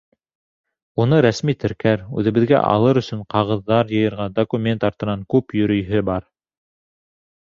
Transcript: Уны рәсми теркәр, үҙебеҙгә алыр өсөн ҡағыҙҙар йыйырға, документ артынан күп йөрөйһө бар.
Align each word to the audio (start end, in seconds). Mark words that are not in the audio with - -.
Уны 1.03 1.17
рәсми 1.25 1.53
теркәр, 1.63 2.05
үҙебеҙгә 2.21 2.61
алыр 2.69 2.99
өсөн 3.03 3.21
ҡағыҙҙар 3.35 3.93
йыйырға, 3.97 4.27
документ 4.41 4.87
артынан 4.91 5.27
күп 5.35 5.55
йөрөйһө 5.59 6.01
бар. 6.11 6.27